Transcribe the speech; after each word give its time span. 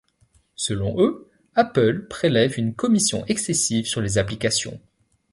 Selon 0.55 0.99
eux, 0.99 1.29
Apple 1.53 2.07
prélève 2.09 2.55
une 2.57 2.73
commission 2.73 3.23
excessive 3.27 3.85
sur 3.85 4.01
les 4.01 4.17
applications. 4.17 4.81